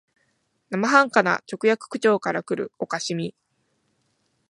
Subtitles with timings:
[0.71, 3.35] 生半可な直訳口調からくる可笑しみ、